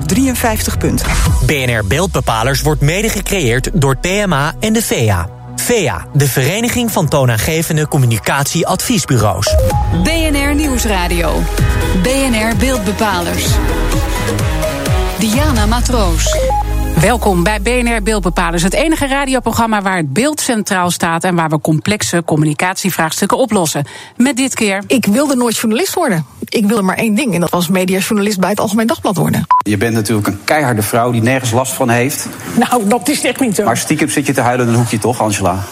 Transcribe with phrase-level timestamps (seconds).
[0.00, 1.06] 253 punten.
[1.46, 5.28] BNR Beeldbepalers wordt mede gecreëerd door PMA en de VEA.
[5.56, 9.56] VEA, de Vereniging van Toonaangevende Communicatieadviesbureaus.
[10.02, 11.42] BNR Nieuwsradio.
[12.02, 13.46] BNR Beeldbepalers.
[15.18, 16.36] Diana Matroos.
[17.02, 21.60] Welkom bij BNR Beeldbepalers, het enige radioprogramma waar het beeld centraal staat en waar we
[21.60, 23.84] complexe communicatievraagstukken oplossen.
[24.16, 24.82] Met dit keer.
[24.86, 26.26] Ik wilde nooit journalist worden.
[26.48, 29.46] Ik wilde maar één ding en dat was mediajournalist bij het Algemeen Dagblad worden.
[29.58, 32.28] Je bent natuurlijk een keiharde vrouw die nergens last van heeft.
[32.54, 33.64] Nou, dat is echt niet zo.
[33.64, 35.64] Maar stiekem zit je te huilen in een hoekje, toch, Angela?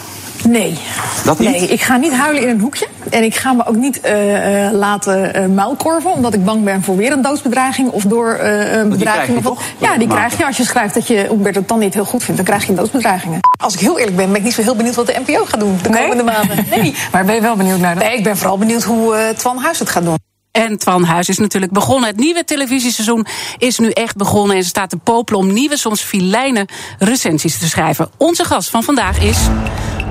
[0.43, 0.77] Nee.
[1.23, 1.49] Dat niet?
[1.49, 2.87] Nee, ik ga niet huilen in een hoekje.
[3.09, 6.83] En ik ga me ook niet uh, uh, laten uh, muilkorven, omdat ik bang ben
[6.83, 9.57] voor weer een doodsbedreiging of door een bedreiging.
[9.77, 12.35] Ja, die krijg je als je schrijft dat je Umberto dan niet heel goed vindt.
[12.35, 13.39] Dan krijg je doodsbedreigingen.
[13.57, 15.59] Als ik heel eerlijk ben, ben ik niet zo heel benieuwd wat de NPO gaat
[15.59, 16.01] doen de nee?
[16.01, 16.65] komende maanden.
[16.69, 16.95] Nee.
[17.11, 18.03] maar ben je wel benieuwd naar dat?
[18.03, 20.17] Nee, ik ben vooral benieuwd hoe Twan Huis het gaat doen.
[20.51, 22.09] En Twan Huis is natuurlijk begonnen.
[22.09, 23.25] Het nieuwe televisieseizoen
[23.57, 24.55] is nu echt begonnen.
[24.55, 26.67] En ze staat te popelen om nieuwe, soms filijne
[26.99, 28.09] recensies te schrijven.
[28.17, 29.37] Onze gast van vandaag is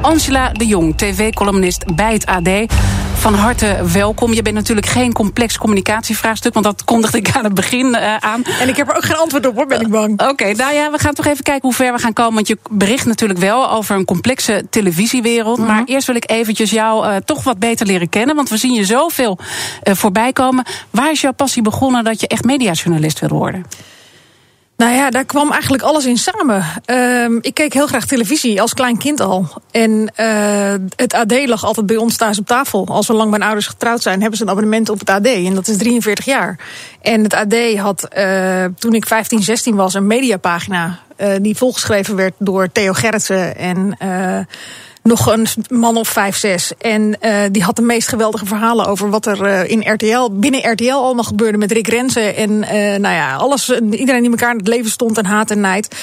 [0.00, 2.48] Angela de Jong, tv-columnist bij het AD.
[3.14, 4.32] Van harte welkom.
[4.32, 8.42] Je bent natuurlijk geen complex communicatievraagstuk, want dat kondigde ik aan het begin uh, aan.
[8.60, 10.12] En ik heb er ook geen antwoord op hoor, ben ik bang.
[10.12, 12.34] Oké, okay, nou ja, we gaan toch even kijken hoe ver we gaan komen.
[12.34, 15.58] Want je bericht natuurlijk wel over een complexe televisiewereld.
[15.58, 15.74] Mm -hmm.
[15.74, 18.36] Maar eerst wil ik eventjes jou uh, toch wat beter leren kennen.
[18.36, 19.38] Want we zien je zoveel
[19.82, 20.64] voorbij komen.
[20.90, 23.66] Waar is jouw passie begonnen dat je echt mediajournalist wil worden?
[24.80, 26.64] Nou ja, daar kwam eigenlijk alles in samen.
[26.86, 29.48] Uh, ik keek heel graag televisie als klein kind al.
[29.70, 32.86] En uh, het AD lag altijd bij ons thuis op tafel.
[32.86, 35.26] Als we lang mijn ouders getrouwd zijn, hebben ze een abonnement op het AD.
[35.26, 36.58] En dat is 43 jaar.
[37.02, 40.98] En het AD had, uh, toen ik 15, 16 was, een mediapagina.
[41.16, 43.96] Uh, die volgeschreven werd door Theo Gerritsen en
[45.02, 46.72] nog een man of vijf, zes.
[46.78, 50.72] En uh, die had de meest geweldige verhalen over wat er uh, in RTL, binnen
[50.72, 52.36] RTL allemaal gebeurde met Rick Rensen.
[52.36, 55.60] En uh, nou ja, alles, iedereen die elkaar in het leven stond en haat en
[55.60, 55.96] nijd.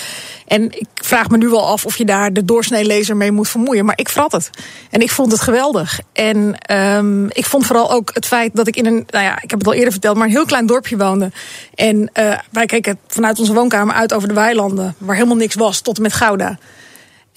[0.48, 3.86] En ik vraag me nu wel af of je daar de doorsneelezer mee moet vermoeien.
[3.86, 4.50] Maar ik vrat het.
[4.90, 6.00] En ik vond het geweldig.
[6.14, 9.50] En um, ik vond vooral ook het feit dat ik in een, nou ja, ik
[9.50, 11.32] heb het al eerder verteld, maar een heel klein dorpje woonde.
[11.76, 12.12] En
[12.52, 16.02] wij keken vanuit onze woonkamer uit over de weilanden, waar helemaal niks was, tot en
[16.02, 16.58] met Gouda.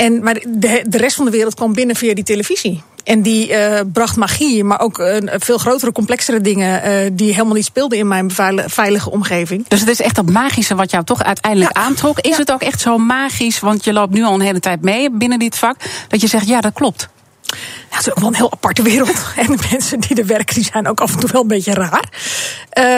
[0.01, 2.83] En, maar de, de rest van de wereld kwam binnen via die televisie.
[3.05, 7.05] En die uh, bracht magie, maar ook uh, veel grotere, complexere dingen...
[7.05, 8.31] Uh, die helemaal niet speelden in mijn
[8.67, 9.69] veilige omgeving.
[9.69, 11.83] Dus het is echt dat magische wat jou toch uiteindelijk ja.
[11.83, 12.21] aantrok.
[12.21, 12.37] Is ja.
[12.37, 15.39] het ook echt zo magisch, want je loopt nu al een hele tijd mee binnen
[15.39, 15.77] dit vak...
[16.09, 17.09] dat je zegt, ja, dat klopt?
[17.45, 17.57] Ja,
[17.89, 19.25] het is ook wel een heel aparte wereld.
[19.37, 21.75] En de mensen die er werken, die zijn ook af en toe wel een beetje
[21.75, 22.09] raar.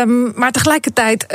[0.00, 1.26] Um, maar tegelijkertijd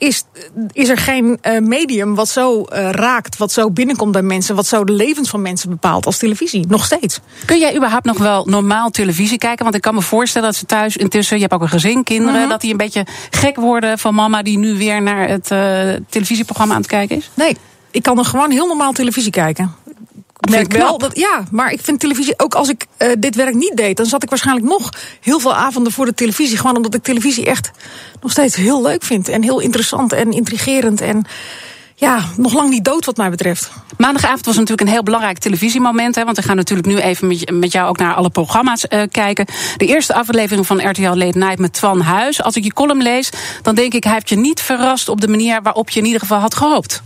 [0.00, 0.24] is,
[0.72, 4.66] is er geen uh, medium wat zo uh, raakt, wat zo binnenkomt bij mensen, wat
[4.66, 6.66] zo de levens van mensen bepaalt als televisie.
[6.68, 7.20] Nog steeds.
[7.44, 9.62] Kun jij überhaupt nog wel normaal televisie kijken?
[9.64, 12.40] Want ik kan me voorstellen dat ze thuis intussen, je hebt ook een gezin, kinderen,
[12.40, 12.48] -hmm.
[12.48, 15.58] dat die een beetje gek worden van mama die nu weer naar het uh,
[16.08, 17.30] televisieprogramma aan het kijken is?
[17.34, 17.56] Nee,
[17.90, 19.74] ik kan er gewoon heel normaal televisie kijken.
[20.40, 23.54] Ik merk wel dat, ja, maar ik vind televisie, ook als ik uh, dit werk
[23.54, 26.56] niet deed, dan zat ik waarschijnlijk nog heel veel avonden voor de televisie.
[26.56, 27.70] Gewoon omdat ik televisie echt
[28.20, 29.28] nog steeds heel leuk vind.
[29.28, 31.00] En heel interessant en intrigerend.
[31.00, 31.26] En
[31.94, 33.70] ja, nog lang niet dood wat mij betreft.
[33.96, 36.14] Maandagavond was natuurlijk een heel belangrijk televisiemoment.
[36.14, 39.46] Hè, want we gaan natuurlijk nu even met, jou ook naar alle programma's uh, kijken.
[39.76, 42.42] De eerste aflevering van RTL Late Night met Twan Huis.
[42.42, 43.30] Als ik je column lees,
[43.62, 46.20] dan denk ik, hij heeft je niet verrast op de manier waarop je in ieder
[46.20, 47.02] geval had gehoopt.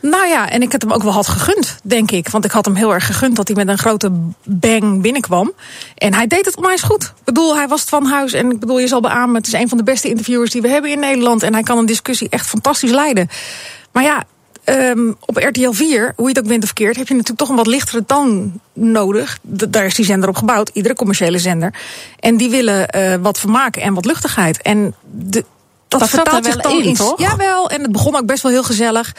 [0.00, 2.28] Nou ja, en ik het hem ook wel had gegund, denk ik.
[2.28, 4.10] Want ik had hem heel erg gegund dat hij met een grote
[4.44, 5.52] bang binnenkwam.
[5.94, 7.02] En hij deed het onwijs goed.
[7.02, 8.32] Ik bedoel, hij was van huis.
[8.32, 10.68] En ik bedoel, je zal beamen, het is een van de beste interviewers die we
[10.68, 11.42] hebben in Nederland.
[11.42, 13.28] En hij kan een discussie echt fantastisch leiden.
[13.92, 14.24] Maar ja,
[14.64, 17.48] um, op RTL 4, hoe je het ook bent of verkeerd, heb je natuurlijk toch
[17.48, 19.38] een wat lichtere toon nodig.
[19.42, 21.74] Daar is die zender op gebouwd, iedere commerciële zender.
[22.20, 24.62] En die willen uh, wat vermaken en wat luchtigheid.
[24.62, 25.44] En de,
[25.88, 27.20] dat, dat vertaalt zich wel in, in, toch?
[27.20, 29.14] Jawel, en het begon ook best wel heel gezellig.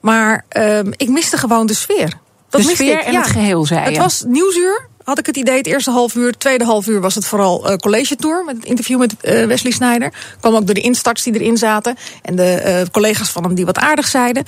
[0.00, 2.12] Maar um, ik miste gewoon de sfeer.
[2.50, 3.04] Dat de sfeer ik.
[3.04, 3.20] en ja.
[3.20, 6.26] het geheel, zei Het was nieuwsuur, had ik het idee, het eerste half uur.
[6.26, 9.44] Het tweede half uur was het vooral uh, college tour met het interview met uh,
[9.46, 10.12] Wesley Snijder.
[10.40, 11.96] Kwam ook door de instarts die erin zaten.
[12.22, 14.44] En de uh, collega's van hem die wat aardig zeiden.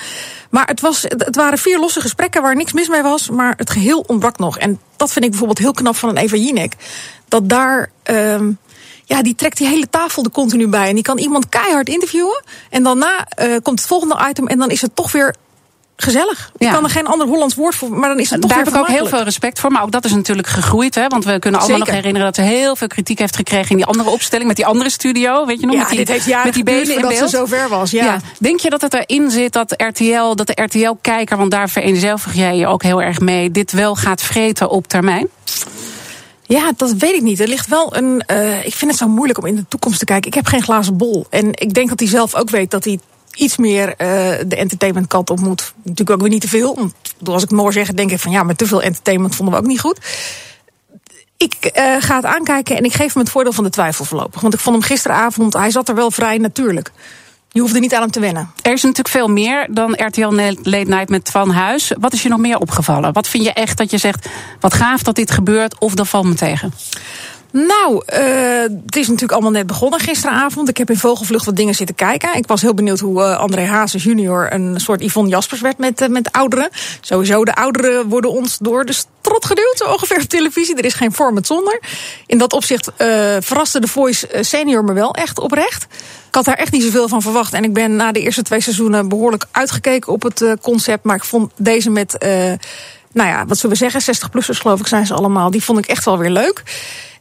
[0.50, 3.30] Maar het, was, het waren vier losse gesprekken waar niks mis mee was.
[3.30, 4.58] Maar het geheel ontbrak nog.
[4.58, 6.72] En dat vind ik bijvoorbeeld heel knap van een Eva Jinek.
[7.28, 7.90] Dat daar...
[8.04, 8.58] Um,
[9.08, 10.88] ja, die trekt die hele tafel er continu bij.
[10.88, 12.42] En die kan iemand keihard interviewen.
[12.70, 14.46] En daarna uh, komt het volgende item.
[14.46, 15.34] En dan is het toch weer
[15.96, 16.50] gezellig.
[16.56, 16.72] Ik Ja.
[16.72, 17.90] kan er geen ander Hollands woord voor.
[17.90, 19.70] Maar dan is het toch Daar heb ik ook heel veel respect voor.
[19.70, 20.94] Maar ook dat is natuurlijk gegroeid.
[20.94, 21.08] Hè?
[21.08, 21.92] Want we kunnen allemaal Zeker.
[21.92, 24.46] nog herinneren dat ze heel veel kritiek heeft gekregen in die andere opstelling.
[24.48, 25.46] Met die andere studio.
[25.46, 25.74] Weet je nog?
[25.74, 27.14] Ja, met die, dit heeft jaren met die benen in beeld.
[27.14, 27.90] ze zover was.
[27.90, 28.20] Ja.
[28.38, 32.56] Denk je dat het erin zit dat RTL, dat de RTL-kijker, want daar vereenzelvig jij
[32.56, 35.28] je ook heel erg mee, dit wel gaat vreten op termijn?
[36.46, 37.40] Ja, dat weet ik niet.
[37.40, 38.24] Er ligt wel een.
[38.30, 40.26] Uh, ik vind het zo moeilijk om in de toekomst te kijken.
[40.26, 41.26] Ik heb geen glazen bol.
[41.30, 42.98] En ik denk dat hij zelf ook weet dat hij
[43.34, 43.96] iets meer uh,
[44.46, 45.72] de entertainment kant op moet.
[45.82, 46.74] Natuurlijk ook weer niet te veel.
[46.74, 46.94] Want
[47.24, 49.66] als ik Noor zeg, denk ik van ja, maar te veel entertainment vonden we ook
[49.66, 49.98] niet goed.
[51.36, 54.40] Ik uh, ga het aankijken en ik geef hem het voordeel van de twijfel voorlopig.
[54.40, 56.90] Want ik vond hem gisteravond, hij zat er wel vrij natuurlijk.
[57.56, 58.50] Je hoefde niet aan hem te wennen.
[58.62, 60.32] Er is natuurlijk veel meer dan RTL
[60.62, 61.92] Late Night met Van Huis.
[61.98, 63.12] Wat is je nog meer opgevallen?
[63.12, 64.28] Wat vind je echt dat je zegt,
[64.60, 66.72] wat gaaf dat dit gebeurt of dat valt me tegen?
[67.50, 70.68] Nou, uh, het is natuurlijk allemaal net begonnen gisteravond.
[70.68, 72.36] Ik heb in vogelvlucht wat dingen zitten kijken.
[72.36, 76.00] Ik was heel benieuwd hoe uh, André Hazes junior een soort Yvonne Jaspers werd met,
[76.00, 76.68] uh, met ouderen.
[77.00, 80.76] Sowieso, de ouderen worden ons door de strot geduwd, ongeveer op televisie.
[80.76, 81.80] Er is geen format zonder.
[82.26, 82.90] In dat opzicht
[83.40, 85.86] verraste de Voice senior me wel echt oprecht.
[86.28, 87.52] Ik had daar echt niet zoveel van verwacht.
[87.52, 91.04] En ik ben na de eerste twee seizoenen behoorlijk uitgekeken op het concept.
[91.04, 92.16] Maar ik vond deze met,
[93.12, 95.50] nou ja, wat zullen we zeggen, 60-plussers geloof ik zijn ze allemaal.
[95.50, 96.62] Die vond ik echt wel weer leuk.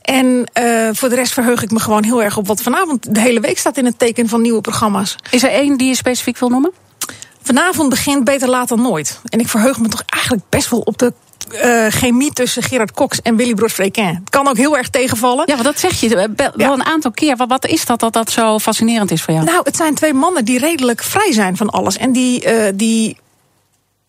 [0.05, 3.19] En uh, voor de rest verheug ik me gewoon heel erg op wat vanavond de
[3.19, 5.15] hele week staat in het teken van nieuwe programma's.
[5.29, 6.71] Is er één die je specifiek wil noemen?
[7.41, 9.19] Vanavond begint Beter Laat dan Nooit.
[9.23, 11.13] En ik verheug me toch eigenlijk best wel op de
[11.53, 14.05] uh, chemie tussen Gerard Cox en Willy Frequin.
[14.05, 15.43] Het kan ook heel erg tegenvallen.
[15.47, 16.71] Ja, want dat zeg je wel ja.
[16.71, 17.35] een aantal keer.
[17.35, 19.45] Wat, wat is dat dat dat zo fascinerend is voor jou?
[19.45, 21.97] Nou, het zijn twee mannen die redelijk vrij zijn van alles.
[21.97, 23.17] En die, uh, die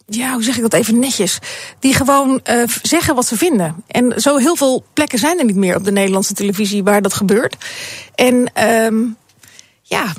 [0.06, 1.38] ja, hoe zeg ik dat even netjes?
[1.79, 3.85] Die gewoon uh, zeggen wat ze vinden.
[3.87, 7.14] En zo heel veel plekken zijn er niet meer op de Nederlandse televisie waar dat
[7.14, 7.56] gebeurt.
[8.14, 9.17] En um,
[9.82, 10.12] ja,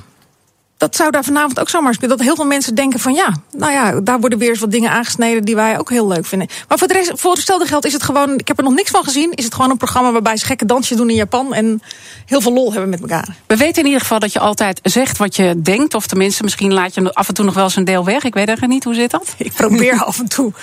[0.77, 2.18] dat zou daar vanavond ook zomaar spelen.
[2.18, 4.91] Dat heel veel mensen denken van ja, nou ja, daar worden weer eens wat dingen
[4.91, 6.47] aangesneden die wij ook heel leuk vinden.
[6.68, 8.89] Maar voor de rest, voor hetzelfde geld is het gewoon, ik heb er nog niks
[8.89, 9.33] van gezien.
[9.33, 11.81] Is het gewoon een programma waarbij ze gekke dansjes doen in Japan en
[12.25, 13.35] heel veel lol hebben met elkaar.
[13.47, 15.94] We weten in ieder geval dat je altijd zegt wat je denkt.
[15.94, 18.24] Of tenminste, misschien laat je af en toe nog wel eens een deel weg.
[18.24, 19.35] Ik weet eigenlijk niet, hoe zit dat?
[19.47, 20.53] Ik probeer af en toe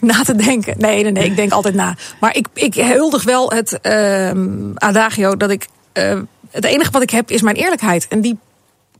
[0.00, 0.74] na te denken.
[0.78, 1.96] Nee, nee, nee, ik denk altijd na.
[2.20, 4.30] Maar ik, ik huldig wel het uh,
[4.74, 5.66] adagio dat ik.
[5.94, 6.18] Uh,
[6.50, 8.08] het enige wat ik heb is mijn eerlijkheid.
[8.08, 8.38] En die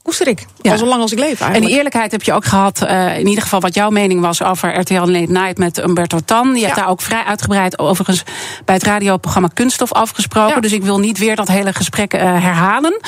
[0.02, 0.46] koester ik.
[0.62, 0.72] Ja.
[0.72, 1.56] Al zo lang als ik leef eigenlijk.
[1.56, 4.42] En die eerlijkheid heb je ook gehad, uh, in ieder geval wat jouw mening was
[4.42, 6.54] over RTL Late Night met Umberto Tan.
[6.54, 6.64] Je ja.
[6.64, 8.22] hebt daar ook vrij uitgebreid overigens
[8.64, 10.54] bij het radioprogramma Kunststof afgesproken.
[10.54, 10.60] Ja.
[10.60, 13.00] Dus ik wil niet weer dat hele gesprek uh, herhalen.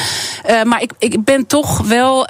[0.50, 2.26] Uh, maar ik, ik ben toch wel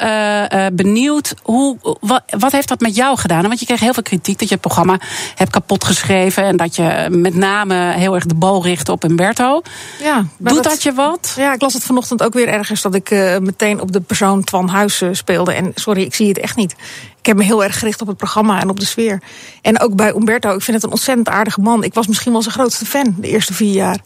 [0.72, 3.42] benieuwd, hoe, wat, wat heeft dat met jou gedaan?
[3.42, 5.00] Want je kreeg heel veel kritiek dat je het programma
[5.34, 6.44] hebt kapot geschreven.
[6.44, 9.62] En dat je met name heel erg de bal richt op Umberto.
[10.02, 11.34] Ja, Doet dat, dat, je wat?
[11.36, 13.10] Ja, ik las het vanochtend ook weer ergens dat ik
[13.40, 15.52] meteen op de persoon van Huis speelde.
[15.52, 16.72] En sorry, ik zie het echt niet.
[17.18, 19.22] Ik heb me heel erg gericht op het programma en op de sfeer.
[19.62, 21.84] En ook bij Umberto, ik vind het een ontzettend aardige man.
[21.84, 24.00] Ik was misschien wel zijn grootste fan de eerste vier jaar.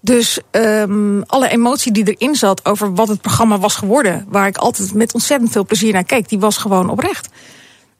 [0.00, 4.56] Dus um, alle emotie die erin zat over wat het programma was geworden, waar ik
[4.56, 7.28] altijd met ontzettend veel plezier naar keek, die was gewoon oprecht.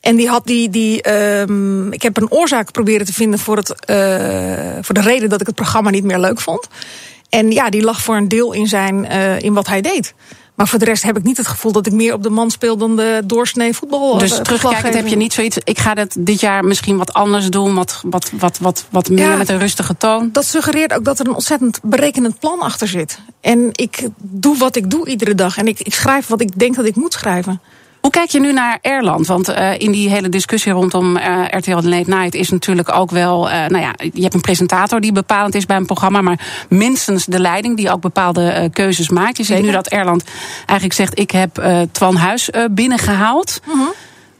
[0.00, 0.68] En die had die.
[0.68, 3.96] die um, ik heb een oorzaak proberen te vinden voor, het, uh,
[4.80, 6.68] voor de reden dat ik het programma niet meer leuk vond.
[7.28, 10.14] En ja, die lag voor een deel in, zijn, uh, in wat hij deed.
[10.56, 12.50] Maar voor de rest heb ik niet het gevoel dat ik meer op de man
[12.50, 14.18] speel dan de doorsnee voetbal.
[14.18, 15.58] Dus terugkijkend heb je niet zoiets.
[15.64, 19.28] Ik ga het dit jaar misschien wat anders doen, wat, wat, wat, wat, wat meer
[19.28, 20.28] ja, met een rustige toon.
[20.32, 23.18] Dat suggereert ook dat er een ontzettend berekenend plan achter zit.
[23.40, 25.58] En ik doe wat ik doe iedere dag.
[25.58, 27.60] En ik, ik schrijf wat ik denk dat ik moet schrijven.
[28.06, 29.26] Hoe kijk je nu naar Erland?
[29.26, 33.48] Want uh, in die hele discussie rondom uh, RTL Late Night is natuurlijk ook wel.
[33.48, 37.24] Uh, nou ja, je hebt een presentator die bepalend is bij een programma, maar minstens
[37.24, 39.36] de leiding die ook bepaalde keuzes maakt.
[39.36, 40.24] Je ziet nu dat Erland
[40.58, 41.62] eigenlijk zegt: Ik heb
[41.92, 43.60] Twan Huis binnengehaald.
[43.64, 43.88] -huh.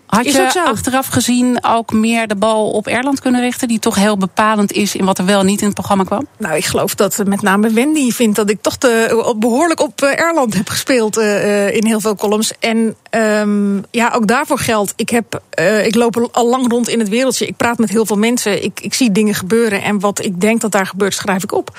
[0.06, 4.16] Had je achteraf gezien ook meer de bal op Erland kunnen richten, die toch heel
[4.16, 6.26] bepalend is in wat er wel niet in het programma kwam?
[6.38, 10.54] Nou, ik geloof dat met name Wendy vindt dat ik toch te, behoorlijk op Erland
[10.54, 12.52] heb gespeeld uh, in heel veel columns.
[12.58, 14.92] En um, ja, ook daarvoor geldt.
[14.96, 17.46] Ik, heb, uh, ik loop al lang rond in het wereldje.
[17.46, 18.64] Ik praat met heel veel mensen.
[18.64, 19.82] Ik, ik zie dingen gebeuren.
[19.82, 21.78] En wat ik denk dat daar gebeurt, schrijf ik op.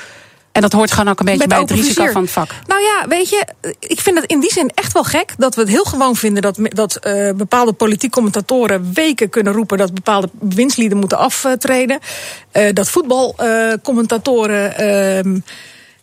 [0.57, 2.49] En dat hoort gewoon ook een beetje bij het risico van het vak.
[2.67, 3.47] Nou ja, weet je,
[3.79, 6.41] ik vind het in die zin echt wel gek dat we het heel gewoon vinden
[6.41, 11.99] dat, dat uh, bepaalde politiek commentatoren weken kunnen roepen dat bepaalde winstlieden moeten aftreden.
[12.53, 14.73] Uh, dat voetbalcommentatoren.
[15.25, 15.41] Uh,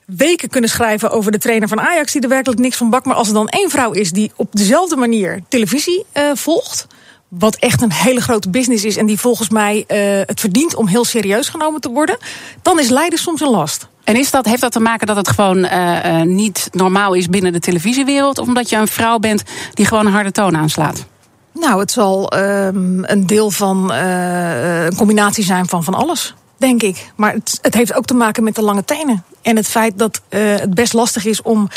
[0.07, 3.07] weken kunnen schrijven over de trainer van Ajax die er werkelijk niks van bakt.
[3.07, 6.87] Maar als er dan één vrouw is die op dezelfde manier televisie uh, volgt.
[7.29, 9.85] Wat echt een hele grote business is en die volgens mij
[10.27, 12.19] het verdient om heel serieus genomen te worden.
[12.63, 13.89] Dan is Leiden soms een last.
[14.05, 17.29] En is dat, heeft dat te maken dat het gewoon uh, uh, niet normaal is
[17.29, 18.39] binnen de televisiewereld?
[18.39, 19.43] Of omdat je een vrouw bent
[19.73, 21.05] die gewoon een harde toon aanslaat?
[21.53, 26.83] Nou, het zal um, een deel van uh, een combinatie zijn van van alles, denk
[26.83, 27.13] ik.
[27.17, 29.25] Maar het, het heeft ook te maken met de lange tenen.
[29.43, 31.69] En het feit dat het best lastig is om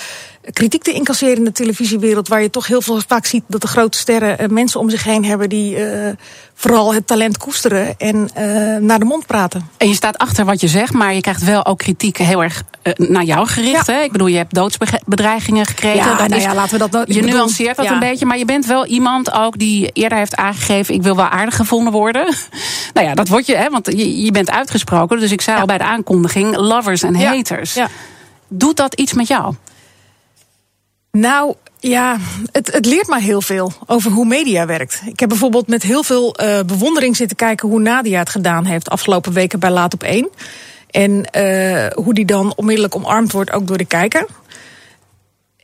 [0.54, 3.68] kritiek te incasseren in de televisiewereld, waar je toch heel veel vaak ziet dat de
[3.68, 6.10] grote sterren uh, mensen om zich heen hebben die uh,
[6.54, 9.70] vooral het talent koesteren en uh, naar de mond praten.
[9.77, 12.63] En je staat achter wat je zegt, maar je krijgt wel ook kritiek heel erg
[12.96, 13.88] naar jou gericht.
[13.88, 13.94] Ja.
[13.94, 14.01] Hè?
[14.01, 15.98] Ik bedoel, je hebt doodsbedreigingen gekregen.
[15.98, 17.92] Ja, dat nou is, ja, laten we dat Je nuanceert dat ja.
[17.92, 21.25] een beetje, maar je bent wel iemand ook die eerder heeft aangegeven: ik wil wel
[21.25, 22.25] aardig gevonden worden.
[22.94, 25.20] nou ja, dat word je, hè, want je, je bent uitgesproken.
[25.20, 27.77] Dus ik zei al bij de aankondiging: lovers en haters.
[28.48, 29.54] Doet dat iets met jou?
[31.19, 32.17] Nou, ja,
[32.51, 35.01] het, het, leert mij heel veel over hoe media werkt.
[35.05, 38.89] Ik heb bijvoorbeeld met heel veel uh, bewondering zitten kijken hoe Nadia het gedaan heeft
[38.89, 40.29] afgelopen weken bij Laat op 1.
[40.91, 44.25] En uh, hoe die dan onmiddellijk omarmd wordt, ook door de kijker.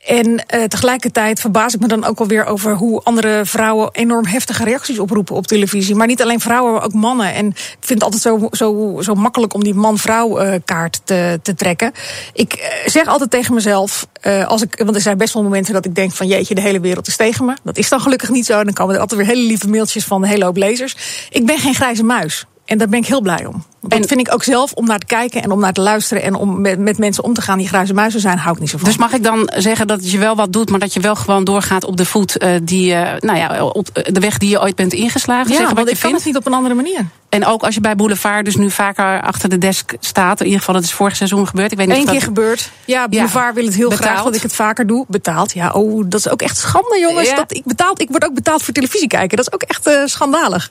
[0.06, 4.64] En uh, tegelijkertijd verbaas ik me dan ook alweer over hoe andere vrouwen enorm heftige
[4.64, 5.94] reacties oproepen op televisie.
[5.94, 7.34] Maar niet alleen vrouwen, maar ook mannen.
[7.34, 11.38] En ik vind het altijd zo, zo, zo makkelijk om die man-vrouw uh, kaart te,
[11.42, 11.92] te trekken.
[12.32, 14.06] Ik uh, zeg altijd tegen mezelf,
[14.46, 16.80] als ik, want er zijn best wel momenten dat ik denk van jeetje, de hele
[16.80, 17.54] wereld is tegen me.
[17.62, 18.64] Dat is dan gelukkig niet zo.
[18.64, 20.96] Dan komen er altijd weer hele lieve mailtjes van een hele hoop lezers.
[21.30, 22.46] Ik ben geen grijze muis.
[22.64, 23.64] En daar ben ik heel blij om.
[23.88, 26.22] En dat vind ik ook zelf om naar te kijken en om naar te luisteren
[26.22, 28.70] en om met, met mensen om te gaan die grijze muizen zijn, hou ik niet
[28.70, 28.88] zo van.
[28.88, 31.44] Dus mag ik dan zeggen dat je wel wat doet, maar dat je wel gewoon
[31.44, 34.74] doorgaat op de voet uh, die, uh, nou ja, op de weg die je ooit
[34.74, 35.50] bent ingeslagen?
[35.50, 37.06] Ja, zeggen want ik je kan het niet op een andere manier.
[37.34, 40.38] En ook als je bij Boulevard dus nu vaker achter de desk staat.
[40.38, 41.72] In ieder geval, dat is vorig seizoen gebeurd.
[41.72, 42.28] Ik weet niet Eén of keer dat...
[42.28, 42.70] gebeurd.
[42.84, 43.52] Ja, Boulevard ja.
[43.52, 44.10] wil het heel Betaald.
[44.10, 45.04] graag dat ik het vaker doe.
[45.08, 45.52] Betaald.
[45.52, 47.28] Ja, oh, dat is ook echt schande, jongens.
[47.28, 47.36] Ja.
[47.36, 49.36] Dat ik, betaald, ik word ook betaald voor televisie kijken.
[49.36, 50.70] Dat is ook echt uh, schandalig.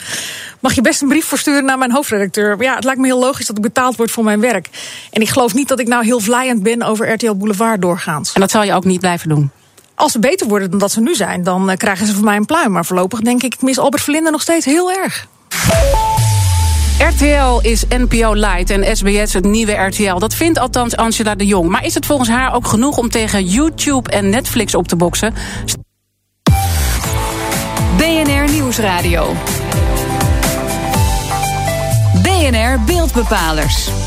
[0.60, 2.64] Mag je best een brief versturen naar mijn hoofdredacteur.
[2.64, 4.70] Ja, het lijkt me heel logisch dat ik betaald word voor mijn werk.
[5.12, 8.34] En ik geloof niet dat ik nou heel vlijend ben over RTL Boulevard doorgaans.
[8.34, 9.52] En dat zal je ook niet blijven doen?
[9.96, 12.36] Als ze beter worden dan dat ze nu zijn, dan uh, krijgen ze van mij
[12.36, 12.72] een pluim.
[12.72, 15.28] Maar voorlopig denk ik, ik mis Albert Verlinde nog steeds heel erg.
[17.00, 20.18] RTL is NPO Light en SBS het nieuwe RTL.
[20.18, 21.70] Dat vindt althans Angela de Jong.
[21.70, 25.34] Maar is het volgens haar ook genoeg om tegen YouTube en Netflix op te boksen?
[27.98, 29.34] BNR Nieuwsradio.
[32.44, 34.03] BNR Beeldbepalers.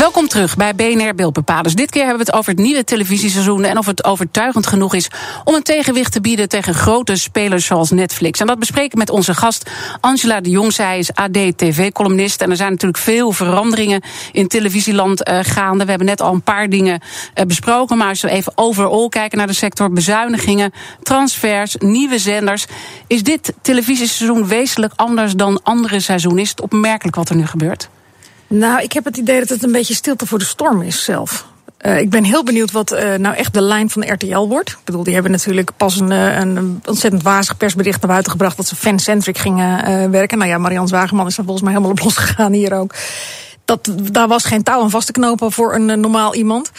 [0.00, 1.74] Welkom terug bij BNR Beeldbepalers.
[1.74, 5.10] Dit keer hebben we het over het nieuwe televisieseizoen en of het overtuigend genoeg is
[5.44, 8.40] om een tegenwicht te bieden tegen grote spelers zoals Netflix.
[8.40, 10.72] En dat bespreken met onze gast Angela de Jong.
[10.72, 14.02] Zij is AD-TV-columnist en er zijn natuurlijk veel veranderingen
[14.32, 15.84] in televisieland uh, gaande.
[15.84, 17.00] We hebben net al een paar dingen
[17.34, 22.66] uh, besproken, maar als we even overal kijken naar de sector, bezuinigingen, transfers, nieuwe zenders,
[23.06, 26.42] is dit televisieseizoen wezenlijk anders dan andere seizoenen?
[26.42, 27.88] Is het opmerkelijk wat er nu gebeurt?
[28.52, 31.46] Nou, ik heb het idee dat het een beetje stilte voor de storm is zelf.
[31.80, 34.70] Uh, ik ben heel benieuwd wat uh, nou echt de lijn van RTL wordt.
[34.70, 38.66] Ik bedoel, die hebben natuurlijk pas een, een ontzettend wazig persbericht naar buiten gebracht dat
[38.66, 40.38] ze fancentric gingen werken.
[40.38, 42.94] Nou ja, Marianne Zwageman is er volgens mij helemaal op losgegaan hier ook.
[43.64, 46.70] Dat, daar was geen touw aan vast te knopen voor een normaal iemand.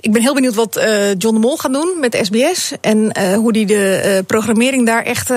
[0.00, 2.72] Ik ben heel benieuwd wat uh, John de Mol gaat doen met SBS.
[2.80, 5.32] En uh, hoe die de uh, programmering daar echt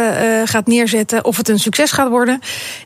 [0.46, 1.26] gaat neerzetten.
[1.26, 2.40] Of het een succes gaat worden.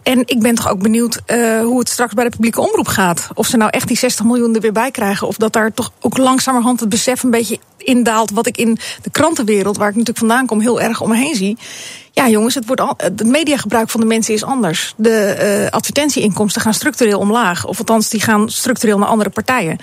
[0.04, 1.22] En ik ben toch ook benieuwd
[1.62, 3.28] hoe het straks bij de publieke omroep gaat.
[3.34, 5.28] Of ze nou echt die 60 miljoen er weer bij krijgen.
[5.28, 8.32] Of dat daar toch ook langzamerhand het besef een beetje indaalt.
[8.32, 11.36] Wat ik in de krantenwereld, waar ik natuurlijk vandaan kom, heel erg om me heen
[11.36, 11.58] zie.
[12.12, 14.94] Ja, jongens, het, wordt al, het mediagebruik van de mensen is anders.
[14.98, 17.66] De advertentieinkomsten gaan structureel omlaag.
[17.66, 19.78] Of althans, die gaan structureel naar andere partijen.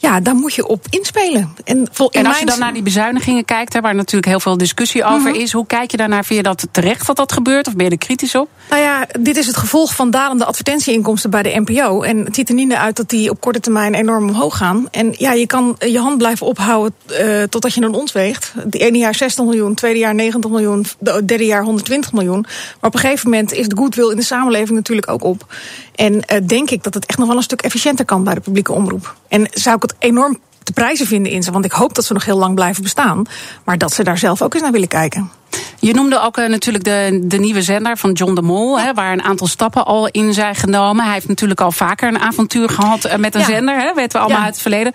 [0.00, 1.54] Ja, daar moet je op inspelen.
[1.64, 4.40] En, vol, in en als je dan naar die bezuinigingen kijkt, hè, waar natuurlijk heel
[4.40, 5.34] veel discussie over mm -hmm.
[5.34, 6.24] is, hoe kijk je daarnaar?
[6.24, 7.66] Vind je dat terecht dat dat gebeurt?
[7.66, 8.48] Of ben je er kritisch op?
[8.70, 12.02] Nou ja, dit is het gevolg van dalende advertentieinkomsten bij de NPO.
[12.02, 14.88] En het ziet er niet naar uit dat die op korte termijn enorm omhoog gaan.
[14.90, 18.52] En ja, je kan je hand blijven ophouden uh, totdat je een ons weegt.
[18.56, 20.86] Het ene jaar 60 miljoen, tweede jaar 90 miljoen,
[21.24, 22.40] derde jaar 120 miljoen.
[22.40, 25.54] Maar op een gegeven moment is de goodwill in de samenleving natuurlijk ook op.
[25.94, 28.40] En uh, denk ik dat het echt nog wel een stuk efficiënter kan bij de
[28.40, 29.14] publieke omroep.
[29.28, 32.12] En zou ik het enorm te prijzen vinden in ze, want ik hoop dat ze
[32.12, 33.26] nog heel lang blijven bestaan.
[33.64, 35.39] Maar dat ze daar zelf ook eens naar willen kijken.
[35.80, 38.84] Je noemde ook uh, natuurlijk de, de nieuwe zender van John de Mol, ja.
[38.84, 41.04] hè, waar een aantal stappen al in zijn genomen.
[41.04, 43.46] Hij heeft natuurlijk al vaker een avontuur gehad uh, met een Ja.
[43.46, 44.44] zender, hè, weten we allemaal Ja.
[44.44, 44.92] uit het verleden.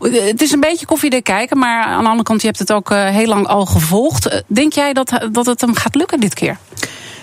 [0.00, 2.72] Uh, Het is een beetje koffiedik kijken, maar aan de andere kant, je hebt het
[2.72, 4.42] ook heel lang al gevolgd.
[4.46, 6.56] Denk jij dat, dat het hem gaat lukken dit keer?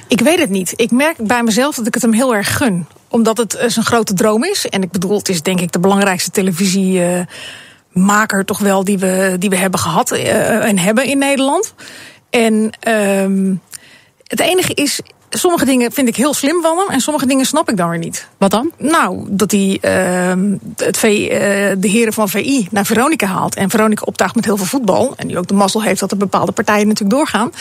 [0.08, 0.74] Ik weet het niet.
[0.76, 2.88] Ik merk bij mezelf dat ik het hem heel erg gun.
[3.10, 4.68] Omdat het eh, zijn grote droom is.
[4.70, 9.50] En ik bedoel, het is denk ik de belangrijkste televisiemaker toch wel die we, die
[9.50, 11.74] we hebben gehad eh, en hebben in Nederland.
[12.30, 13.56] En ehm,
[14.24, 17.70] het enige is, sommige dingen vind ik heel slim van hem en sommige dingen snap
[17.70, 18.28] ik dan weer niet.
[18.38, 18.72] Wat dan?
[18.78, 21.40] Nou, dat hij ehm, het v, eh,
[21.78, 23.56] de heren van VI naar Veronica haalt.
[23.56, 25.14] En Veronica optuigt met heel veel voetbal.
[25.16, 27.52] En die ook de mazzel heeft dat er bepaalde partijen natuurlijk doorgaan.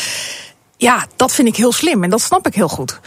[0.76, 3.00] Ja, dat vind ik heel slim en dat snap ik heel goed.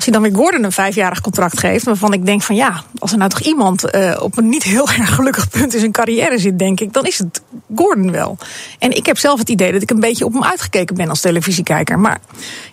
[0.00, 3.12] Als hij dan weer Gordon een vijfjarig contract geeft, waarvan ik denk van ja, als
[3.12, 6.38] er nou toch iemand uh, op een niet heel erg gelukkig punt in zijn carrière
[6.38, 7.42] zit, denk ik, dan is het
[7.76, 8.38] Gordon wel.
[8.78, 11.20] En ik heb zelf het idee dat ik een beetje op hem uitgekeken ben als
[11.20, 11.98] televisiekijker.
[11.98, 12.20] Maar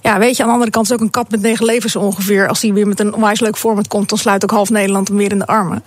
[0.01, 2.47] ja, weet je, aan de andere kant is ook een kat met negen levens ongeveer.
[2.47, 5.17] Als hij weer met een onwijs leuk format komt, dan sluit ook half Nederland hem
[5.17, 5.83] weer in de armen.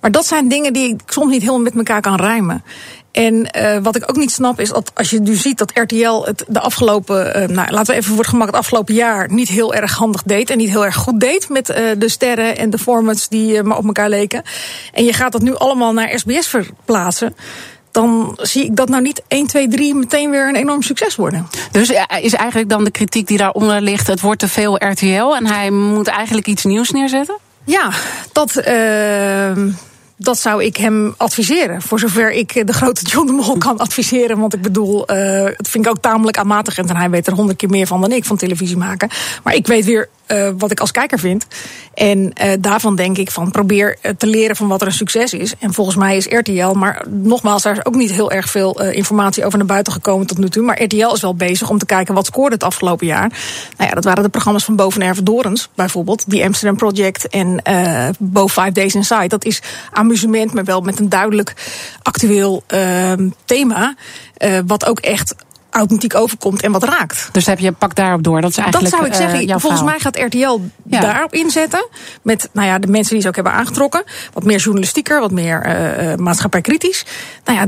[0.00, 2.62] Maar dat zijn dingen die ik soms niet helemaal met elkaar kan rijmen.
[3.12, 6.22] En uh, wat ik ook niet snap is dat als je nu ziet dat RTL
[6.24, 9.48] het de afgelopen, uh, nou, laten we even voor het gemak het afgelopen jaar niet
[9.48, 12.70] heel erg handig deed en niet heel erg goed deed met uh, de sterren en
[12.70, 14.42] de formats die maar op elkaar leken.
[14.92, 17.34] En je gaat dat nu allemaal naar SBS verplaatsen
[17.90, 21.48] dan zie ik dat nou niet 1, 2, 3 meteen weer een enorm succes worden.
[21.70, 25.46] Dus is eigenlijk dan de kritiek die daaronder ligt: het wordt te veel RTL en
[25.46, 27.38] hij moet eigenlijk iets nieuws neerzetten?
[27.64, 27.90] Ja,
[28.32, 28.56] dat.
[28.68, 29.52] Uh,
[30.22, 31.82] dat zou ik hem adviseren.
[31.82, 34.38] Voor zover ik de grote John de Mol kan adviseren.
[34.38, 36.88] Want ik bedoel, uh, het vind ik ook tamelijk aanmatigend.
[36.88, 39.10] En hij weet er honderd keer meer van dan ik van televisie maken.
[39.42, 41.46] Maar ik weet weer uh, wat ik als kijker vind.
[41.94, 45.54] En uh, daarvan denk ik van probeer te leren van wat er een succes is.
[45.58, 49.44] En volgens mij is RTL, maar nogmaals, daar is ook niet heel erg veel informatie
[49.44, 50.64] over naar buiten gekomen tot nu toe.
[50.64, 53.28] Maar RTL is wel bezig om te kijken wat scoorde het afgelopen jaar.
[53.76, 56.30] Nou ja, dat waren de programma's van Boven Dorens bijvoorbeeld.
[56.30, 59.28] Die Amsterdam Project en uh, Bo Five Days Inside.
[59.28, 61.54] Dat is amusement, maar wel met een duidelijk
[62.02, 63.12] actueel uh,
[63.44, 63.94] thema.
[64.66, 65.34] Wat ook echt
[65.70, 67.28] authentiek overkomt en wat raakt.
[67.32, 68.40] Dus heb je pak daarop door.
[68.40, 68.90] Dat is eigenlijk.
[68.90, 69.48] Dat zou ik zeggen.
[69.48, 71.00] Uh, volgens mij gaat RTL ja.
[71.00, 71.88] daarop inzetten.
[72.22, 74.04] Met nou ja, de mensen die ze ook hebben aangetrokken.
[74.32, 77.04] Wat meer journalistieker, wat meer uh, maatschappijkritisch.
[77.44, 77.66] Nou ja,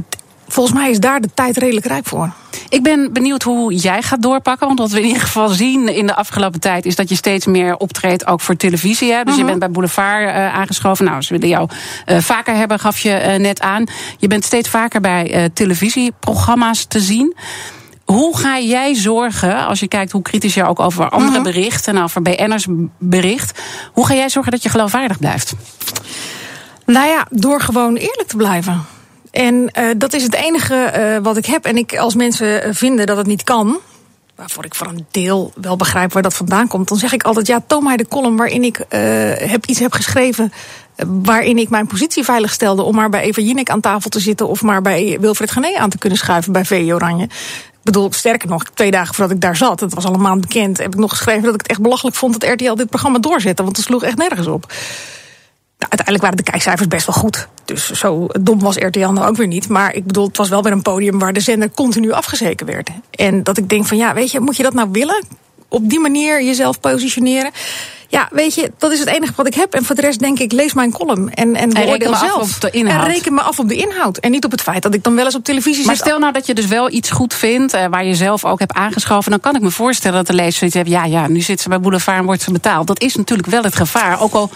[0.48, 2.32] volgens mij is daar de tijd redelijk rijp voor.
[2.68, 4.66] Ik ben benieuwd hoe jij gaat doorpakken.
[4.66, 7.46] Want wat we in ieder geval zien in de afgelopen tijd is dat je steeds
[7.46, 9.12] meer optreedt, ook voor televisie.
[9.12, 9.24] Hè?
[9.24, 11.04] Dus je bent bij Boulevard uh, aangeschoven.
[11.04, 11.68] Nou, ze willen jou
[12.06, 13.84] uh, vaker hebben, gaf je net aan.
[14.18, 17.34] Je bent steeds vaker bij televisieprogramma's te zien.
[18.12, 21.38] Hoe ga jij zorgen, als je kijkt hoe kritisch je ook over andere Mhm.
[21.38, 21.54] uh-huh.
[21.54, 22.66] bericht en over BN'ers
[22.98, 23.60] bericht,
[23.92, 25.54] hoe ga jij zorgen dat je geloofwaardig blijft?
[26.86, 28.84] Nou ja, door gewoon eerlijk te blijven.
[29.30, 31.64] En uh, dat is het enige uh, wat ik heb.
[31.64, 33.78] En ik, als mensen vinden dat het niet kan,
[34.36, 37.46] waarvoor ik voor een deel wel begrijp waar dat vandaan komt, dan zeg ik altijd:
[37.46, 38.86] ja, toon mij de column waarin ik uh,
[39.34, 40.52] heb iets heb geschreven.
[41.06, 44.48] Waarin ik mijn positie veilig stelde om maar bij Eva Jinek aan tafel te zitten
[44.48, 47.28] of maar bij Wilfred Gené aan te kunnen schuiven bij VE Oranje.
[47.82, 50.40] Ik bedoel, sterker nog, twee dagen voordat ik daar zat, het was al een maand
[50.40, 53.18] bekend, heb ik nog geschreven dat ik het echt belachelijk vond dat RTL dit programma
[53.18, 54.66] doorzette, want het sloeg echt nergens op.
[55.78, 57.48] Nou, uiteindelijk waren de kijkcijfers best wel goed.
[57.64, 59.68] Dus zo dom was RTL nou ook weer niet.
[59.68, 62.90] Maar ik bedoel, het was wel weer een podium waar de zender continu afgezeken werd.
[63.10, 65.24] En dat ik denk van ja, weet je, moet je dat nou willen?
[65.72, 67.50] Op die manier jezelf positioneren?
[68.08, 69.74] Ja, weet je, dat is het enige wat ik heb.
[69.74, 72.54] En voor de rest denk ik, lees mijn column en, en beoordeel zelf.
[72.54, 73.06] Op de inhoud.
[73.06, 74.18] En reken me af op de inhoud.
[74.18, 76.04] En niet op het feit dat ik dan wel eens op televisie maar zit.
[76.04, 78.72] stel nou dat je dus wel iets goed vindt, uh, waar je zelf ook hebt
[78.72, 80.88] aangeschoven, dan kan ik me voorstellen dat de lezer zoiets heeft.
[80.88, 82.86] Ja, ja, nu zit ze bij Boulevard en wordt ze betaald.
[82.86, 84.20] Dat is natuurlijk wel het gevaar.
[84.20, 84.50] Ook al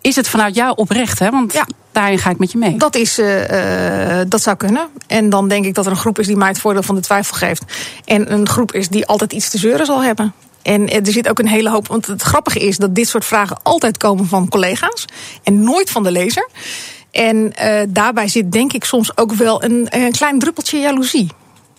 [0.00, 1.30] is het vanuit jou oprecht, hè?
[1.30, 1.66] Want ja.
[1.92, 2.76] daarin ga ik met je mee.
[2.76, 4.88] Dat, is, uh, uh, dat zou kunnen.
[5.06, 7.00] En dan denk ik dat er een groep is die mij het voordeel van de
[7.00, 7.62] twijfel geeft.
[8.04, 10.34] En een groep is die altijd iets te zeuren zal hebben.
[10.70, 11.88] En er zit ook een hele hoop.
[11.88, 15.04] Want het grappige is dat dit soort vragen altijd komen van collega's.
[15.42, 16.48] En nooit van de lezer.
[17.10, 21.28] En uh, daarbij zit denk ik soms ook wel een, een klein druppeltje jaloezie.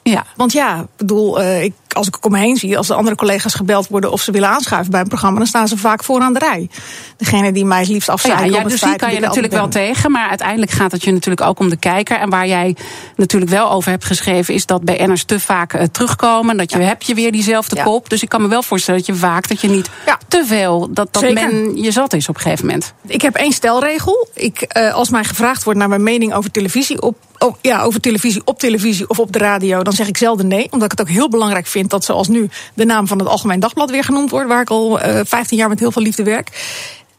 [0.04, 0.24] Ja.
[0.36, 3.54] Want ja, ik bedoel, ik, als ik om me heen zie, als de andere collega's
[3.54, 6.40] gebeld worden of ze willen aanschuiven bij een programma, dan staan ze vaak vooraan de
[6.40, 6.70] rij.
[7.18, 8.52] Degene die mij het liefst afzeiken.
[8.52, 11.42] Ja, ja, dus die kan je natuurlijk wel tegen, maar uiteindelijk gaat het je natuurlijk
[11.42, 12.18] ook om de kijker.
[12.18, 12.76] En waar jij
[13.16, 16.58] natuurlijk wel over hebt geschreven, is dat BN'ers te vaak uh, terugkomen.
[16.58, 16.86] Dat je Ja.
[16.86, 17.84] heb je weer diezelfde Ja.
[17.84, 18.10] kop.
[18.10, 19.90] Dus ik kan me wel voorstellen dat je waakt dat je niet
[20.28, 21.48] te veel, dat, dat Zeker.
[21.54, 22.94] men je zat is op een gegeven moment.
[23.08, 24.28] Ik heb één stelregel.
[24.34, 27.18] Ik, uh, als mij gevraagd wordt naar mijn mening over televisie op.
[27.38, 30.68] Oh, ja, over televisie op televisie of op de radio, dan zeg ik zelden nee.
[30.72, 33.60] Omdat ik het ook heel belangrijk vind dat zoals nu de naam van het Algemeen
[33.60, 36.50] Dagblad weer genoemd wordt, waar ik al uh, 15 jaar met heel veel liefde werk.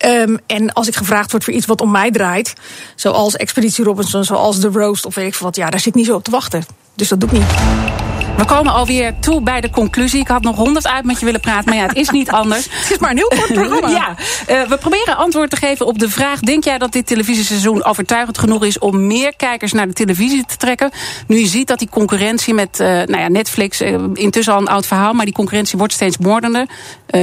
[0.06, 2.52] Um, en als ik gevraagd word voor iets wat om mij draait,
[2.96, 5.94] zoals Expeditie Robinson, zoals The Roast of weet ik veel wat, ja, daar zit ik
[5.94, 6.64] niet zo op te wachten.
[6.94, 8.21] Dus dat doe ik niet.
[8.36, 10.20] We komen alweer toe bij de conclusie.
[10.20, 12.64] Ik had nog honderd uit met je willen praten, maar ja, het is niet anders.
[12.70, 13.88] Het is maar een heel kort programma.
[13.88, 14.16] ja,
[14.50, 18.38] uh, we proberen antwoord te geven op de vraag: denk jij dat dit televisieseizoen overtuigend
[18.38, 20.90] genoeg is om meer kijkers naar de televisie te trekken?
[21.26, 24.68] Nu je ziet dat die concurrentie met uh, nou ja, Netflix, uh, intussen al een
[24.68, 26.66] oud verhaal, maar die concurrentie wordt steeds moordender.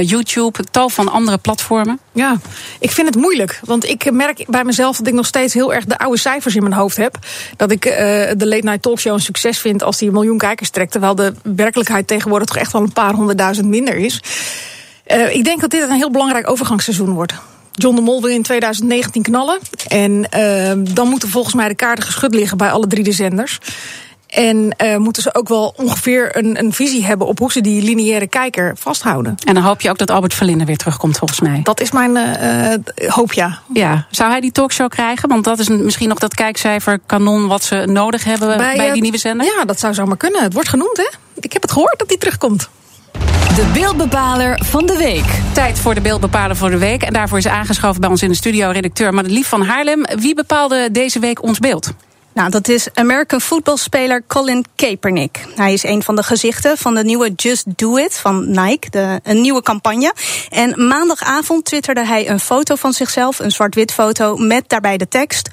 [0.00, 2.00] YouTube, tal van andere platformen.
[2.12, 2.36] Ja,
[2.80, 3.60] ik vind het moeilijk.
[3.64, 6.62] Want ik merk bij mezelf dat ik nog steeds heel erg de oude cijfers in
[6.62, 7.18] mijn hoofd heb.
[7.56, 10.92] Dat ik de Late Night Talkshow een succes vind als die een miljoen kijkers trekt.
[10.92, 14.20] Terwijl de werkelijkheid tegenwoordig toch echt wel een paar honderdduizend minder is.
[15.12, 17.32] Uh, ik denk dat dit een heel belangrijk overgangsseizoen wordt.
[17.72, 19.58] John de Mol wil in 2019 knallen.
[19.88, 23.58] En uh, dan moeten volgens mij de kaarten geschud liggen bij alle drie de zenders.
[24.30, 27.82] En uh, moeten ze ook wel ongeveer een, een, visie hebben op hoe ze die
[27.82, 29.34] lineaire kijker vasthouden.
[29.44, 31.60] En dan hoop je ook dat Albert Verlinde weer terugkomt, volgens mij.
[31.62, 33.58] Dat is mijn uh, hoop, ja.
[33.72, 34.06] Ja.
[34.10, 35.28] Zou hij die talkshow krijgen?
[35.28, 39.02] Want dat is misschien nog dat kijkcijfer kanon wat ze nodig hebben bij, bij die
[39.02, 39.46] nieuwe zender.
[39.46, 40.42] Ja, dat zou zomaar kunnen.
[40.42, 41.08] Het wordt genoemd, hè?
[41.40, 42.68] Ik heb het gehoord dat hij terugkomt.
[43.56, 45.24] De beeldbepaler van de week.
[45.52, 47.02] Tijd voor de beeldbepaler van de week.
[47.02, 50.04] En daarvoor is aangeschoven bij ons in de studio redacteur Madelief van Haarlem.
[50.18, 51.92] Wie bepaalde deze week ons beeld?
[52.40, 55.44] Nou, dat is American voetbalspeler Colin Kaepernick.
[55.54, 59.20] Hij is een van de gezichten van de nieuwe Just Do It van Nike, de,
[59.22, 60.14] een nieuwe campagne.
[60.50, 65.48] En maandagavond twitterde hij een foto van zichzelf, een zwart-wit foto, met daarbij de tekst: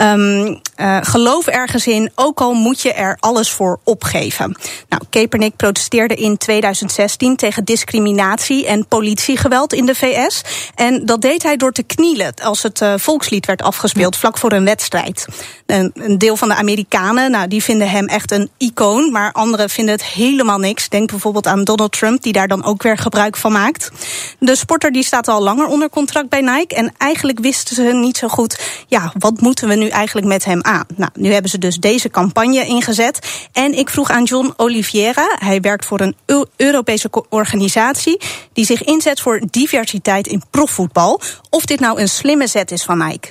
[0.00, 0.60] Um,
[1.00, 4.56] geloof ergens in, ook al moet je er alles voor opgeven.
[4.88, 10.42] Nou, Kaepernick protesteerde in 2016 tegen discriminatie en politiegeweld in de VS.
[10.74, 14.52] En dat deed hij door te knielen als het uh, volkslied werd afgespeeld vlak voor
[14.52, 15.26] een wedstrijd.
[15.66, 19.70] Een, een, deel van de Amerikanen, nou, die vinden hem echt een icoon, maar anderen
[19.70, 20.88] vinden het helemaal niks.
[20.88, 23.90] Denk bijvoorbeeld aan Donald Trump, die daar dan ook weer gebruik van maakt.
[24.38, 28.16] De sporter die staat al langer onder contract bij Nike en eigenlijk wisten ze niet
[28.16, 30.86] zo goed, ja, wat moeten we nu eigenlijk met hem aan?
[30.96, 33.48] Nou, nu hebben ze dus deze campagne ingezet.
[33.52, 36.16] En ik vroeg aan John Oliveira, hij werkt voor een
[36.56, 38.20] Europese organisatie
[38.52, 42.98] die zich inzet voor diversiteit in profvoetbal, of dit nou een slimme zet is van
[42.98, 43.28] Nike.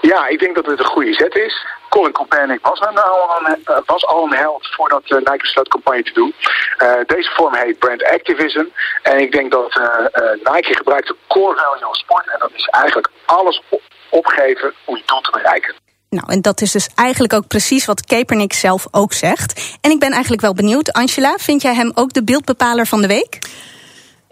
[0.00, 1.66] Ja, ik denk dat het een goede zet is.
[1.88, 6.02] Colin Kaepernick was, al een, eh, was al een held voordat uh, Nike besloot campagne
[6.02, 6.34] te doen.
[7.06, 8.64] Deze vorm heet brand activism.
[9.02, 9.80] En ik denk dat
[10.42, 12.26] Nike gebruikt de core value van sport.
[12.26, 13.62] En dat is eigenlijk alles
[14.12, 15.74] opgeven om je doel te bereiken.
[16.10, 19.76] Nou, en dat is dus eigenlijk ook precies wat Kaepernick zelf ook zegt.
[19.80, 23.06] En ik ben eigenlijk wel benieuwd, Angela, vind jij hem ook de beeldbepaler van de
[23.08, 23.38] week?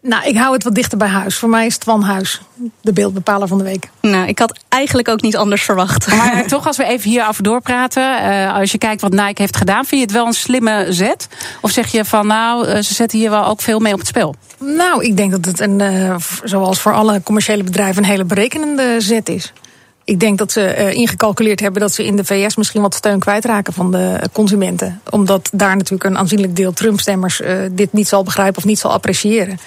[0.02, 1.36] Nou, ik hou het wat dichter bij huis.
[1.36, 2.40] Voor mij is Twan Huis
[2.80, 3.88] de beeldbepaler van de week.
[4.00, 6.06] Nou, ik had eigenlijk ook niet anders verwacht.
[6.16, 8.02] Maar toch, als we even hierover doorpraten.
[8.02, 11.28] Uh, als je kijkt wat Nike heeft gedaan, vind je het wel een slimme zet?
[11.60, 14.08] Of zeg je van, nou, uh, ze zetten hier wel ook veel mee op het
[14.08, 14.34] spel?
[14.58, 19.00] Nou, ik denk dat het een, uh, zoals voor alle commerciële bedrijven, een hele berekenende
[19.00, 19.52] zet is.
[20.10, 23.18] Ik denk dat ze uh, ingecalculeerd hebben dat ze in de VS misschien wat steun
[23.18, 25.00] kwijtraken van de consumenten.
[25.10, 28.92] Omdat daar natuurlijk een aanzienlijk deel Trump-stemmers uh, dit niet zal begrijpen of niet zal
[28.92, 29.58] appreciëren.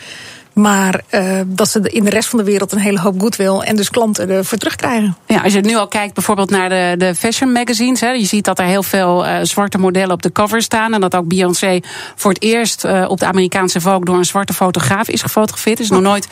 [0.53, 3.75] Maar uh, dat ze in de rest van de wereld een hele hoop goodwill en
[3.75, 5.17] dus klanten ervoor terugkrijgen.
[5.27, 8.01] Ja, als je nu al kijkt bijvoorbeeld naar de, de fashion magazines.
[8.01, 10.93] Hè, je ziet dat er heel veel uh, zwarte modellen op de cover staan.
[10.93, 11.79] En dat ook Beyoncé
[12.15, 15.79] voor het eerst uh, op de Amerikaanse Vogue door een zwarte fotograaf is gefotografeerd.
[15.79, 16.27] is nog nooit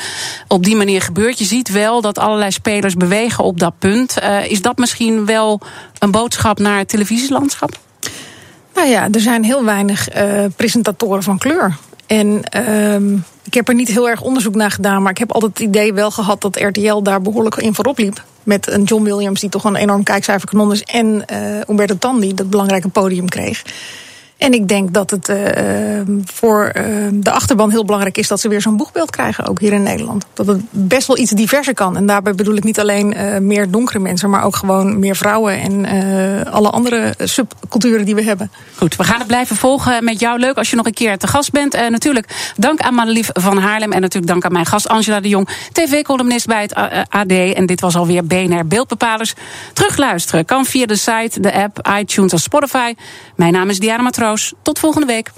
[0.47, 1.39] op die manier gebeurd.
[1.39, 4.15] Je ziet wel dat allerlei spelers bewegen op dat punt.
[4.47, 5.61] is dat misschien wel
[5.99, 7.79] een boodschap naar het televisielandschap?
[8.75, 10.07] Nou ja, er zijn heel weinig
[10.55, 11.77] presentatoren van kleur.
[12.07, 15.57] En uh, ik heb er niet heel erg onderzoek naar gedaan, maar ik heb altijd
[15.57, 18.23] het idee wel gehad dat RTL daar behoorlijk in voorop liep.
[18.43, 22.33] Met een John Williams, die toch een enorm kijkcijferkanon is, en uh, Umberto Tan, die
[22.33, 23.63] dat belangrijke podium kreeg.
[24.41, 25.37] En ik denk dat het uh,
[26.23, 29.73] voor uh, de achterban heel belangrijk is dat ze weer zo'n boegbeeld krijgen, ook hier
[29.73, 30.25] in Nederland.
[30.33, 31.97] Dat het best wel iets diverser kan.
[31.97, 35.59] En daarbij bedoel ik niet alleen uh, meer donkere mensen, maar ook gewoon meer vrouwen
[35.59, 35.85] en
[36.51, 38.51] alle andere subculturen die we hebben.
[38.75, 40.39] Goed, we gaan het blijven volgen met jou.
[40.39, 41.73] Leuk als je nog een keer te gast bent.
[41.73, 45.29] En natuurlijk dank aan Madelief van Haarlem en natuurlijk dank aan mijn gast Angela de
[45.29, 46.73] Jong, tv-columnist bij het
[47.09, 47.31] AD.
[47.31, 49.33] En dit was alweer BNR Beeldbepalers.
[49.73, 52.93] Terugluisteren kan via de site, de app, iTunes of Spotify.
[53.35, 54.09] Mijn naam is Diana
[54.61, 55.31] Tot volgende week.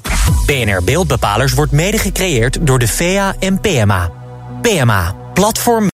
[0.45, 4.11] BNR Beeldbepalers wordt mede gecreëerd door de VEA en PMA.
[4.61, 5.91] PMA, platform